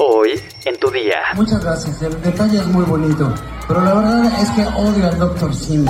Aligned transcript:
Hoy 0.00 0.30
en 0.64 0.78
tu 0.78 0.92
día. 0.92 1.16
Muchas 1.34 1.60
gracias, 1.60 2.00
el 2.02 2.22
detalle 2.22 2.58
es 2.58 2.66
muy 2.68 2.84
bonito, 2.84 3.34
pero 3.66 3.82
la 3.82 3.94
verdad 3.94 4.40
es 4.40 4.48
que 4.50 4.62
odio 4.62 5.08
al 5.08 5.18
Dr. 5.18 5.52
Simi. 5.52 5.88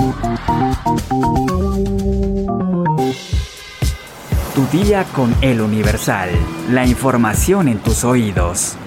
Tu 4.55 4.77
día 4.77 5.05
con 5.15 5.35
el 5.41 5.61
Universal. 5.61 6.31
La 6.71 6.87
información 6.87 7.67
en 7.67 7.77
tus 7.77 8.03
oídos. 8.03 8.77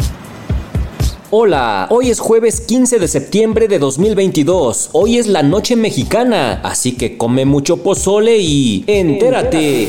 Hola, 1.31 1.87
hoy 1.91 2.11
es 2.11 2.19
jueves 2.19 2.61
15 2.61 2.99
de 2.99 3.07
septiembre 3.07 3.69
de 3.69 3.79
2022. 3.79 4.91
Hoy 4.91 5.19
es 5.19 5.29
la 5.29 5.45
noche 5.45 5.77
mexicana, 5.77 6.61
así 6.65 6.97
que 6.97 7.17
come 7.17 7.45
mucho 7.45 7.77
pozole 7.77 8.39
y 8.39 8.83
entérate. 8.89 9.89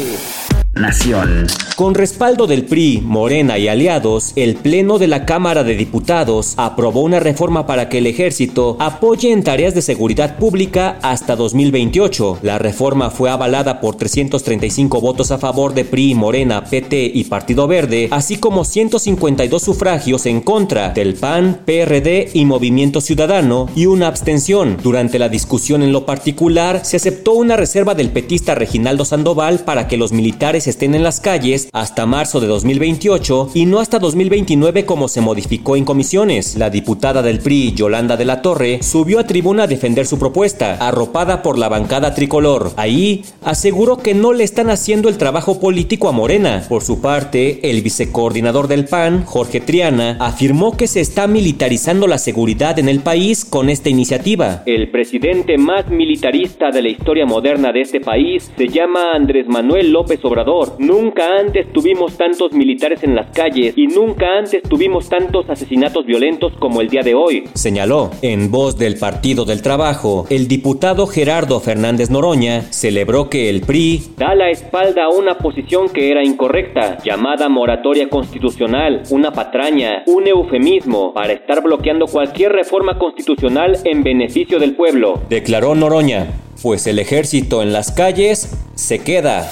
Nación. 0.75 1.45
Con 1.75 1.93
respaldo 1.93 2.47
del 2.47 2.65
PRI, 2.65 3.01
Morena 3.03 3.59
y 3.59 3.67
aliados, 3.67 4.33
el 4.35 4.55
Pleno 4.55 4.97
de 4.97 5.07
la 5.07 5.23
Cámara 5.23 5.63
de 5.63 5.75
Diputados 5.75 6.55
aprobó 6.57 7.01
una 7.01 7.19
reforma 7.19 7.67
para 7.67 7.89
que 7.89 7.99
el 7.99 8.07
ejército 8.07 8.77
apoye 8.79 9.31
en 9.31 9.43
tareas 9.43 9.75
de 9.75 9.83
seguridad 9.83 10.37
pública 10.37 10.97
hasta 11.03 11.35
2028. 11.35 12.39
La 12.41 12.57
reforma 12.57 13.11
fue 13.11 13.29
avalada 13.29 13.81
por 13.81 13.97
335 13.97 14.99
votos 14.99 15.29
a 15.29 15.37
favor 15.37 15.75
de 15.75 15.85
PRI, 15.85 16.15
Morena, 16.15 16.63
PT 16.63 17.11
y 17.13 17.23
Partido 17.25 17.67
Verde, 17.67 18.07
así 18.09 18.37
como 18.37 18.65
152 18.65 19.61
sufragios 19.61 20.25
en 20.25 20.41
contra 20.41 20.89
del 20.89 21.13
PAN, 21.13 21.61
PRD 21.65 22.31
y 22.33 22.45
Movimiento 22.45 22.99
Ciudadano 22.99 23.69
y 23.75 23.85
una 23.85 24.07
abstención. 24.07 24.77
Durante 24.81 25.19
la 25.19 25.29
discusión 25.29 25.83
en 25.83 25.91
lo 25.91 26.07
particular, 26.07 26.83
se 26.83 26.97
aceptó 26.97 27.33
una 27.33 27.57
reserva 27.57 27.93
del 27.93 28.09
petista 28.09 28.55
Reginaldo 28.55 29.05
Sandoval 29.05 29.59
para 29.59 29.87
que 29.87 29.97
los 29.97 30.11
militares 30.11 30.62
estén 30.67 30.95
en 30.95 31.03
las 31.03 31.19
calles 31.19 31.69
hasta 31.71 32.05
marzo 32.05 32.39
de 32.39 32.47
2028 32.47 33.51
y 33.53 33.65
no 33.65 33.79
hasta 33.79 33.99
2029 33.99 34.85
como 34.85 35.07
se 35.07 35.21
modificó 35.21 35.75
en 35.75 35.85
comisiones. 35.85 36.55
La 36.57 36.69
diputada 36.69 37.21
del 37.21 37.39
PRI, 37.39 37.73
Yolanda 37.73 38.17
de 38.17 38.25
la 38.25 38.41
Torre, 38.41 38.81
subió 38.81 39.19
a 39.19 39.27
tribuna 39.27 39.63
a 39.63 39.67
defender 39.67 40.05
su 40.05 40.19
propuesta, 40.19 40.75
arropada 40.75 41.41
por 41.41 41.57
la 41.57 41.69
bancada 41.69 42.13
tricolor. 42.13 42.71
Ahí 42.77 43.23
aseguró 43.43 43.97
que 43.97 44.13
no 44.13 44.33
le 44.33 44.43
están 44.43 44.69
haciendo 44.69 45.09
el 45.09 45.17
trabajo 45.17 45.59
político 45.59 46.09
a 46.09 46.11
Morena. 46.11 46.65
Por 46.67 46.83
su 46.83 47.01
parte, 47.01 47.69
el 47.69 47.81
vicecoordinador 47.81 48.67
del 48.67 48.85
PAN, 48.85 49.25
Jorge 49.25 49.61
Triana, 49.61 50.17
afirmó 50.19 50.77
que 50.77 50.87
se 50.87 51.01
está 51.01 51.27
militarizando 51.27 52.07
la 52.07 52.17
seguridad 52.17 52.79
en 52.79 52.89
el 52.89 52.99
país 52.99 53.45
con 53.45 53.69
esta 53.69 53.89
iniciativa. 53.89 54.63
El 54.65 54.89
presidente 54.89 55.57
más 55.57 55.89
militarista 55.89 56.71
de 56.71 56.81
la 56.81 56.89
historia 56.89 57.25
moderna 57.25 57.71
de 57.71 57.81
este 57.81 57.99
país 57.99 58.51
se 58.57 58.67
llama 58.67 59.13
Andrés 59.13 59.47
Manuel 59.47 59.91
López 59.91 60.19
Obrador. 60.23 60.52
Nunca 60.77 61.39
antes 61.39 61.73
tuvimos 61.73 62.15
tantos 62.15 62.53
militares 62.53 63.03
en 63.03 63.15
las 63.15 63.31
calles 63.31 63.73
y 63.75 63.87
nunca 63.87 64.37
antes 64.37 64.61
tuvimos 64.61 65.09
tantos 65.09 65.49
asesinatos 65.49 66.05
violentos 66.05 66.53
como 66.59 66.79
el 66.79 66.89
día 66.89 67.01
de 67.01 67.15
hoy, 67.15 67.45
señaló. 67.55 68.11
En 68.21 68.51
voz 68.51 68.77
del 68.77 68.97
Partido 68.97 69.45
del 69.45 69.63
Trabajo, 69.63 70.27
el 70.29 70.47
diputado 70.47 71.07
Gerardo 71.07 71.59
Fernández 71.59 72.11
Noroña 72.11 72.61
celebró 72.71 73.31
que 73.31 73.49
el 73.49 73.61
PRI 73.61 74.03
da 74.15 74.35
la 74.35 74.51
espalda 74.51 75.05
a 75.05 75.09
una 75.09 75.39
posición 75.39 75.89
que 75.89 76.11
era 76.11 76.23
incorrecta, 76.23 76.99
llamada 77.03 77.49
moratoria 77.49 78.07
constitucional, 78.07 79.01
una 79.09 79.31
patraña, 79.31 80.03
un 80.05 80.27
eufemismo 80.27 81.15
para 81.15 81.33
estar 81.33 81.63
bloqueando 81.63 82.05
cualquier 82.05 82.51
reforma 82.51 82.99
constitucional 82.99 83.79
en 83.85 84.03
beneficio 84.03 84.59
del 84.59 84.75
pueblo, 84.75 85.19
declaró 85.29 85.73
Noroña, 85.73 86.27
pues 86.61 86.85
el 86.85 86.99
ejército 86.99 87.63
en 87.63 87.73
las 87.73 87.91
calles 87.91 88.55
se 88.75 88.99
queda. 88.99 89.49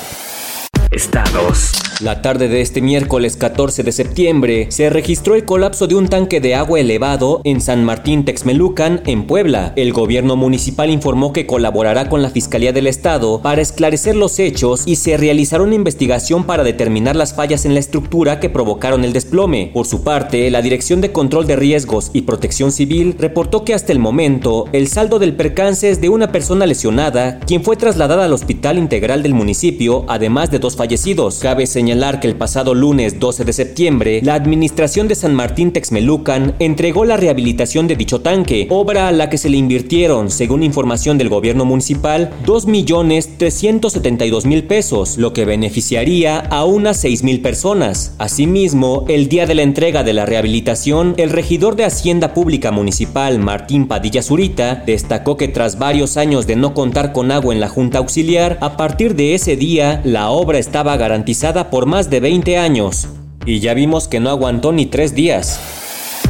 Estados. 0.91 1.71
La 2.01 2.23
tarde 2.23 2.47
de 2.47 2.61
este 2.61 2.81
miércoles 2.81 3.37
14 3.37 3.83
de 3.83 3.91
septiembre 3.91 4.65
se 4.71 4.89
registró 4.89 5.35
el 5.35 5.45
colapso 5.45 5.85
de 5.85 5.93
un 5.93 6.07
tanque 6.07 6.41
de 6.41 6.55
agua 6.55 6.79
elevado 6.79 7.41
en 7.43 7.61
San 7.61 7.85
Martín 7.85 8.25
Texmelucan, 8.25 9.03
en 9.05 9.27
Puebla. 9.27 9.71
El 9.75 9.93
gobierno 9.93 10.35
municipal 10.35 10.89
informó 10.89 11.31
que 11.31 11.45
colaborará 11.45 12.09
con 12.09 12.23
la 12.23 12.31
Fiscalía 12.31 12.73
del 12.73 12.87
Estado 12.87 13.39
para 13.43 13.61
esclarecer 13.61 14.15
los 14.15 14.39
hechos 14.39 14.81
y 14.87 14.95
se 14.95 15.15
realizará 15.15 15.61
una 15.61 15.75
investigación 15.75 16.43
para 16.45 16.63
determinar 16.63 17.15
las 17.15 17.35
fallas 17.35 17.65
en 17.65 17.75
la 17.75 17.79
estructura 17.79 18.39
que 18.39 18.49
provocaron 18.49 19.05
el 19.05 19.13
desplome. 19.13 19.69
Por 19.71 19.85
su 19.85 20.03
parte, 20.03 20.49
la 20.49 20.63
Dirección 20.63 21.01
de 21.01 21.11
Control 21.11 21.45
de 21.45 21.55
Riesgos 21.55 22.09
y 22.13 22.23
Protección 22.23 22.71
Civil 22.71 23.15
reportó 23.19 23.63
que 23.63 23.75
hasta 23.75 23.91
el 23.91 23.99
momento 23.99 24.65
el 24.73 24.87
saldo 24.87 25.19
del 25.19 25.35
percance 25.35 25.87
es 25.87 26.01
de 26.01 26.09
una 26.09 26.31
persona 26.31 26.65
lesionada, 26.65 27.39
quien 27.41 27.63
fue 27.63 27.77
trasladada 27.77 28.25
al 28.25 28.33
Hospital 28.33 28.79
Integral 28.79 29.21
del 29.21 29.35
municipio, 29.35 30.03
además 30.07 30.49
de 30.49 30.57
dos 30.57 30.75
fallecidos. 30.81 31.37
Cabe 31.37 31.67
señalar 31.67 32.19
que 32.19 32.27
el 32.27 32.35
pasado 32.35 32.73
lunes 32.73 33.19
12 33.19 33.45
de 33.45 33.53
septiembre, 33.53 34.19
la 34.23 34.33
administración 34.33 35.07
de 35.07 35.13
San 35.13 35.35
Martín 35.35 35.71
Texmelucan 35.71 36.55
entregó 36.57 37.05
la 37.05 37.17
rehabilitación 37.17 37.85
de 37.85 37.95
dicho 37.95 38.21
tanque, 38.21 38.65
obra 38.71 39.07
a 39.07 39.11
la 39.11 39.29
que 39.29 39.37
se 39.37 39.51
le 39.51 39.57
invirtieron, 39.57 40.31
según 40.31 40.63
información 40.63 41.19
del 41.19 41.29
gobierno 41.29 41.65
municipal, 41.65 42.31
2.372.000 42.47 44.65
pesos, 44.65 45.19
lo 45.19 45.33
que 45.33 45.45
beneficiaría 45.45 46.39
a 46.39 46.65
unas 46.65 47.05
6.000 47.05 47.43
personas. 47.43 48.15
Asimismo, 48.17 49.05
el 49.07 49.29
día 49.29 49.45
de 49.45 49.53
la 49.53 49.61
entrega 49.61 50.01
de 50.01 50.13
la 50.13 50.25
rehabilitación, 50.25 51.13
el 51.17 51.29
regidor 51.29 51.75
de 51.75 51.85
Hacienda 51.85 52.33
Pública 52.33 52.71
Municipal, 52.71 53.37
Martín 53.37 53.87
Padilla 53.87 54.23
Zurita, 54.23 54.81
destacó 54.83 55.37
que 55.37 55.47
tras 55.47 55.77
varios 55.77 56.17
años 56.17 56.47
de 56.47 56.55
no 56.55 56.73
contar 56.73 57.13
con 57.13 57.31
agua 57.31 57.53
en 57.53 57.59
la 57.59 57.69
Junta 57.69 57.99
Auxiliar, 57.99 58.57
a 58.61 58.77
partir 58.77 59.13
de 59.13 59.35
ese 59.35 59.55
día, 59.55 60.01
la 60.05 60.31
obra 60.31 60.57
estaba 60.71 60.95
garantizada 60.95 61.69
por 61.69 61.85
más 61.85 62.09
de 62.09 62.21
20 62.21 62.57
años. 62.57 63.09
Y 63.45 63.59
ya 63.59 63.73
vimos 63.73 64.07
que 64.07 64.21
no 64.21 64.29
aguantó 64.29 64.71
ni 64.71 64.85
tres 64.85 65.13
días. 65.13 65.59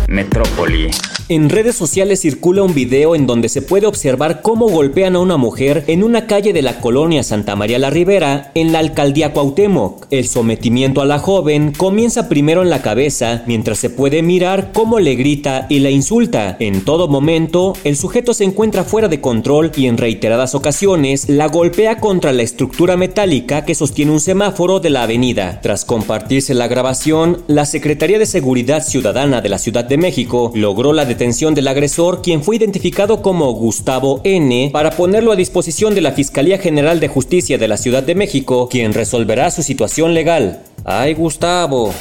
Metrópoli. 0.08 0.90
En 1.32 1.50
redes 1.50 1.78
sociales 1.78 2.20
circula 2.20 2.62
un 2.62 2.74
video 2.74 3.16
en 3.16 3.26
donde 3.26 3.48
se 3.48 3.62
puede 3.62 3.88
observar 3.88 4.42
cómo 4.42 4.68
golpean 4.68 5.16
a 5.16 5.20
una 5.20 5.38
mujer 5.38 5.86
en 5.88 6.04
una 6.04 6.28
calle 6.28 6.52
de 6.52 6.62
la 6.62 6.82
colonia 6.82 7.24
Santa 7.24 7.56
María 7.56 7.80
la 7.80 7.90
Ribera, 7.90 8.52
en 8.54 8.74
la 8.74 8.80
alcaldía 8.80 9.32
Cuauhtémoc. 9.32 10.08
El 10.12 10.28
sometimiento 10.28 11.00
a 11.00 11.06
la 11.06 11.20
joven 11.20 11.72
comienza 11.72 12.28
primero 12.28 12.62
en 12.64 12.70
la 12.70 12.82
cabeza, 12.82 13.44
mientras 13.48 13.78
se 13.78 13.90
puede 13.90 14.22
mirar 14.24 14.72
cómo 14.74 15.00
le 15.00 15.16
grita 15.16 15.68
y 15.70 15.80
la 15.80 15.90
insulta. 15.90 16.58
En 16.60 16.84
todo 16.84 17.08
momento, 17.08 17.78
el 17.86 17.96
sujeto 17.96 18.34
se 18.34 18.44
encuentra 18.44 18.84
fuera 18.84 19.08
de 19.08 19.22
control 19.22 19.72
y 19.78 19.86
en 19.86 19.98
reiteradas 19.98 20.54
ocasiones 20.54 21.30
la 21.30 21.48
golpea 21.48 22.02
contra 22.02 22.34
la 22.34 22.44
estructura 22.44 22.98
metálica 22.98 23.64
que 23.64 23.74
sostiene 23.74 24.12
un 24.12 24.20
semáforo 24.20 24.82
de 24.82 24.90
la 24.90 25.04
avenida. 25.04 25.62
Tras 25.62 25.86
compartirse 25.86 26.54
la 26.54 26.68
grabación, 26.68 27.42
la 27.48 27.66
Secretaría 27.66 28.20
de 28.20 28.26
Seguridad 28.26 28.84
Ciudadana 28.84 29.40
de 29.40 29.48
la 29.48 29.60
Ciudad 29.60 29.86
de 29.86 29.96
México 29.96 30.52
logró 30.56 30.92
la 30.92 31.06
detención 31.06 31.21
del 31.22 31.68
agresor, 31.68 32.24
quien 32.24 32.42
fue 32.44 32.56
identificado 32.56 33.22
como 33.22 33.52
Gustavo 33.54 34.22
N., 34.24 34.72
para 34.74 34.90
ponerlo 34.90 35.32
a 35.32 35.36
disposición 35.36 35.94
de 35.94 36.02
la 36.02 36.14
Fiscalía 36.14 36.58
General 36.58 37.00
de 37.00 37.10
Justicia 37.10 37.60
de 37.60 37.68
la 37.68 37.78
Ciudad 37.78 38.02
de 38.02 38.16
México, 38.16 38.68
quien 38.68 38.92
resolverá 38.92 39.52
su 39.52 39.62
situación 39.62 40.16
legal. 40.16 40.64
¡Ay, 40.84 41.14
Gustavo! 41.14 41.94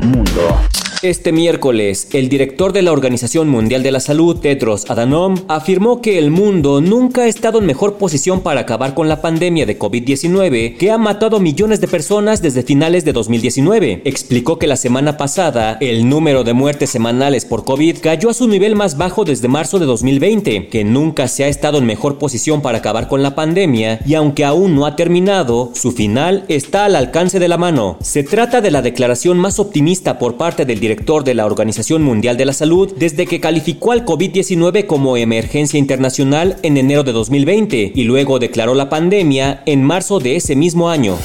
Mundo. 0.00 0.58
Este 1.04 1.32
miércoles, 1.32 2.08
el 2.14 2.30
director 2.30 2.72
de 2.72 2.80
la 2.80 2.90
Organización 2.90 3.46
Mundial 3.50 3.82
de 3.82 3.92
la 3.92 4.00
Salud, 4.00 4.38
Tedros 4.38 4.90
Adhanom, 4.90 5.36
afirmó 5.48 6.00
que 6.00 6.16
el 6.16 6.30
mundo 6.30 6.80
nunca 6.80 7.24
ha 7.24 7.26
estado 7.26 7.58
en 7.58 7.66
mejor 7.66 7.98
posición 7.98 8.40
para 8.40 8.60
acabar 8.60 8.94
con 8.94 9.06
la 9.06 9.20
pandemia 9.20 9.66
de 9.66 9.78
COVID-19 9.78 10.78
que 10.78 10.90
ha 10.90 10.96
matado 10.96 11.40
millones 11.40 11.82
de 11.82 11.88
personas 11.88 12.40
desde 12.40 12.62
finales 12.62 13.04
de 13.04 13.12
2019. 13.12 14.00
Explicó 14.06 14.58
que 14.58 14.66
la 14.66 14.76
semana 14.76 15.18
pasada 15.18 15.76
el 15.82 16.08
número 16.08 16.42
de 16.42 16.54
muertes 16.54 16.88
semanales 16.88 17.44
por 17.44 17.66
COVID 17.66 17.98
cayó 17.98 18.30
a 18.30 18.34
su 18.34 18.48
nivel 18.48 18.74
más 18.74 18.96
bajo 18.96 19.26
desde 19.26 19.46
marzo 19.46 19.78
de 19.78 19.84
2020, 19.84 20.68
que 20.68 20.84
nunca 20.84 21.28
se 21.28 21.44
ha 21.44 21.48
estado 21.48 21.76
en 21.76 21.84
mejor 21.84 22.16
posición 22.16 22.62
para 22.62 22.78
acabar 22.78 23.08
con 23.08 23.22
la 23.22 23.34
pandemia 23.34 24.00
y 24.06 24.14
aunque 24.14 24.46
aún 24.46 24.74
no 24.74 24.86
ha 24.86 24.96
terminado, 24.96 25.70
su 25.74 25.92
final 25.92 26.46
está 26.48 26.86
al 26.86 26.96
alcance 26.96 27.38
de 27.38 27.48
la 27.48 27.58
mano. 27.58 27.98
Se 28.00 28.22
trata 28.22 28.62
de 28.62 28.70
la 28.70 28.80
declaración 28.80 29.38
más 29.38 29.58
optimista 29.58 30.18
por 30.18 30.38
parte 30.38 30.64
del 30.64 30.80
director 30.80 30.93
director 30.94 31.24
de 31.24 31.34
la 31.34 31.44
Organización 31.44 32.02
Mundial 32.02 32.36
de 32.36 32.44
la 32.44 32.52
Salud 32.52 32.94
desde 32.96 33.26
que 33.26 33.40
calificó 33.40 33.90
al 33.90 34.04
COVID-19 34.04 34.86
como 34.86 35.16
emergencia 35.16 35.76
internacional 35.76 36.56
en 36.62 36.76
enero 36.76 37.02
de 37.02 37.10
2020 37.10 37.92
y 37.96 38.04
luego 38.04 38.38
declaró 38.38 38.74
la 38.74 38.88
pandemia 38.88 39.64
en 39.66 39.82
marzo 39.82 40.20
de 40.20 40.36
ese 40.36 40.54
mismo 40.54 40.88
año. 40.88 41.16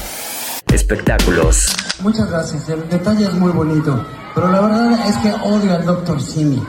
Espectáculos. 0.72 1.72
Muchas 2.02 2.28
gracias, 2.28 2.68
el 2.68 2.88
detalle 2.88 3.26
es 3.26 3.34
muy 3.34 3.52
bonito, 3.52 4.04
pero 4.34 4.50
la 4.50 4.60
verdad 4.60 5.08
es 5.08 5.16
que 5.18 5.32
odio 5.48 5.72
al 5.72 5.84
Dr. 5.84 6.20
Simi. 6.20 6.60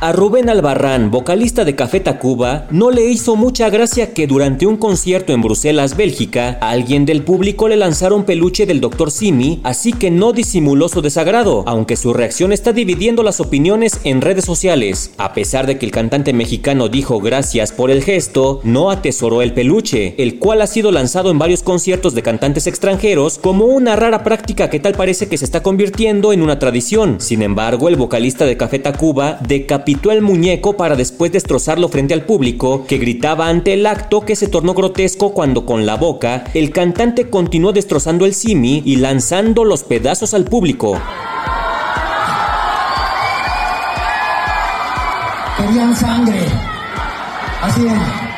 A 0.00 0.12
Rubén 0.12 0.48
Albarrán, 0.48 1.10
vocalista 1.10 1.64
de 1.64 1.74
Café 1.74 1.98
Tacuba, 1.98 2.68
no 2.70 2.92
le 2.92 3.06
hizo 3.06 3.34
mucha 3.34 3.68
gracia 3.68 4.14
que 4.14 4.28
durante 4.28 4.64
un 4.64 4.76
concierto 4.76 5.32
en 5.32 5.42
Bruselas, 5.42 5.96
Bélgica, 5.96 6.56
alguien 6.60 7.04
del 7.04 7.24
público 7.24 7.66
le 7.66 7.76
lanzaron 7.76 8.22
peluche 8.22 8.64
del 8.64 8.80
Dr. 8.80 9.10
Simi, 9.10 9.60
así 9.64 9.92
que 9.92 10.12
no 10.12 10.32
disimuló 10.32 10.88
su 10.88 11.02
desagrado, 11.02 11.64
aunque 11.66 11.96
su 11.96 12.14
reacción 12.14 12.52
está 12.52 12.72
dividiendo 12.72 13.24
las 13.24 13.40
opiniones 13.40 13.98
en 14.04 14.20
redes 14.20 14.44
sociales. 14.44 15.10
A 15.18 15.32
pesar 15.32 15.66
de 15.66 15.78
que 15.78 15.86
el 15.86 15.90
cantante 15.90 16.32
mexicano 16.32 16.88
dijo 16.88 17.18
gracias 17.18 17.72
por 17.72 17.90
el 17.90 18.04
gesto, 18.04 18.60
no 18.62 18.92
atesoró 18.92 19.42
el 19.42 19.52
peluche, 19.52 20.14
el 20.22 20.38
cual 20.38 20.62
ha 20.62 20.68
sido 20.68 20.92
lanzado 20.92 21.32
en 21.32 21.40
varios 21.40 21.64
conciertos 21.64 22.14
de 22.14 22.22
cantantes 22.22 22.68
extranjeros 22.68 23.40
como 23.40 23.64
una 23.64 23.96
rara 23.96 24.22
práctica 24.22 24.70
que 24.70 24.78
tal 24.78 24.94
parece 24.94 25.26
que 25.26 25.38
se 25.38 25.44
está 25.44 25.64
convirtiendo 25.64 26.32
en 26.32 26.42
una 26.42 26.60
tradición. 26.60 27.16
Sin 27.20 27.42
embargo, 27.42 27.88
el 27.88 27.96
vocalista 27.96 28.44
de 28.44 28.56
Café 28.56 28.78
Tacuba 28.78 29.40
decapitó 29.44 29.87
pitó 29.88 30.12
el 30.12 30.20
muñeco 30.20 30.76
para 30.76 30.96
después 30.96 31.32
destrozarlo 31.32 31.88
frente 31.88 32.12
al 32.12 32.26
público, 32.26 32.84
que 32.86 32.98
gritaba 32.98 33.48
ante 33.48 33.72
el 33.72 33.86
acto 33.86 34.20
que 34.20 34.36
se 34.36 34.46
tornó 34.46 34.74
grotesco 34.74 35.32
cuando 35.32 35.64
con 35.64 35.86
la 35.86 35.96
boca 35.96 36.44
el 36.52 36.72
cantante 36.72 37.30
continuó 37.30 37.72
destrozando 37.72 38.26
el 38.26 38.34
simi 38.34 38.82
y 38.84 38.96
lanzando 38.96 39.64
los 39.64 39.84
pedazos 39.84 40.34
al 40.34 40.44
público. 40.44 41.00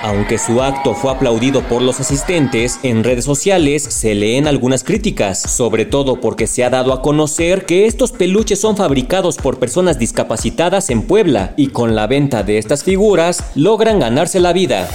Aunque 0.02 0.38
su 0.38 0.62
acto 0.62 0.94
fue 0.94 1.10
aplaudido 1.10 1.60
por 1.62 1.82
los 1.82 2.00
asistentes, 2.00 2.80
en 2.82 3.04
redes 3.04 3.26
sociales 3.26 3.82
se 3.82 4.14
leen 4.14 4.46
algunas 4.46 4.82
críticas, 4.82 5.38
sobre 5.38 5.84
todo 5.84 6.20
porque 6.22 6.46
se 6.46 6.64
ha 6.64 6.70
dado 6.70 6.94
a 6.94 7.02
conocer 7.02 7.66
que 7.66 7.84
estos 7.84 8.10
peluches 8.12 8.58
son 8.58 8.78
fabricados 8.78 9.36
por 9.36 9.58
personas 9.58 9.98
discapacitadas 9.98 10.88
en 10.88 11.02
Puebla 11.02 11.52
y 11.58 11.66
con 11.66 11.94
la 11.94 12.06
venta 12.06 12.42
de 12.42 12.56
estas 12.56 12.82
figuras 12.82 13.44
logran 13.54 14.00
ganarse 14.00 14.40
la 14.40 14.54
vida. 14.54 14.88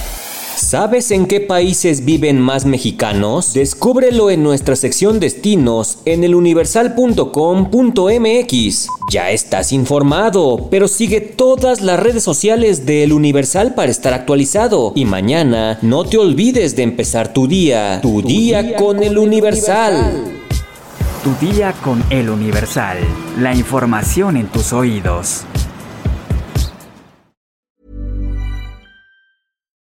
¿Sabes 0.56 1.10
en 1.10 1.26
qué 1.26 1.40
países 1.40 2.06
viven 2.06 2.40
más 2.40 2.64
mexicanos? 2.64 3.52
Descúbrelo 3.52 4.30
en 4.30 4.42
nuestra 4.42 4.74
sección 4.74 5.20
Destinos 5.20 5.98
en 6.06 6.24
eluniversal.com.mx. 6.24 8.88
Ya 9.12 9.30
estás 9.32 9.72
informado, 9.72 10.68
pero 10.70 10.88
sigue 10.88 11.20
todas 11.20 11.82
las 11.82 12.00
redes 12.00 12.22
sociales 12.22 12.86
de 12.86 13.04
El 13.04 13.12
Universal 13.12 13.74
para 13.74 13.90
estar 13.90 14.14
actualizado. 14.14 14.92
Y 14.94 15.04
mañana 15.04 15.78
no 15.82 16.04
te 16.04 16.16
olvides 16.16 16.74
de 16.74 16.84
empezar 16.84 17.34
tu 17.34 17.46
día, 17.46 18.00
tu, 18.00 18.22
día, 18.22 18.76
con, 18.76 19.02
El 19.02 19.18
Universal. 19.18 20.24
Tu 21.22 21.34
día 21.46 21.74
con 21.84 22.02
El 22.08 22.30
Universal. 22.30 22.96
La 23.38 23.54
información 23.54 24.38
en 24.38 24.46
tus 24.46 24.72
oídos. 24.72 25.44